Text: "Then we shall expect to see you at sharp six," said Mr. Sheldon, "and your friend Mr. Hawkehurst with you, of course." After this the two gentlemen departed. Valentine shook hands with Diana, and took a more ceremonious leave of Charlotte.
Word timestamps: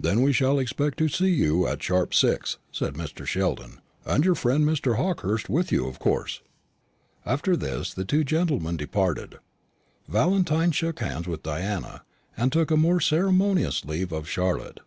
"Then 0.00 0.22
we 0.22 0.32
shall 0.32 0.58
expect 0.58 0.98
to 0.98 1.08
see 1.08 1.28
you 1.28 1.68
at 1.68 1.80
sharp 1.80 2.14
six," 2.14 2.58
said 2.72 2.94
Mr. 2.94 3.24
Sheldon, 3.24 3.80
"and 4.04 4.24
your 4.24 4.34
friend 4.34 4.64
Mr. 4.66 4.96
Hawkehurst 4.96 5.48
with 5.48 5.70
you, 5.70 5.86
of 5.86 6.00
course." 6.00 6.42
After 7.24 7.56
this 7.56 7.94
the 7.94 8.04
two 8.04 8.24
gentlemen 8.24 8.76
departed. 8.76 9.36
Valentine 10.08 10.72
shook 10.72 10.98
hands 10.98 11.28
with 11.28 11.44
Diana, 11.44 12.02
and 12.36 12.50
took 12.50 12.72
a 12.72 12.76
more 12.76 12.98
ceremonious 13.00 13.84
leave 13.84 14.10
of 14.10 14.28
Charlotte. 14.28 14.80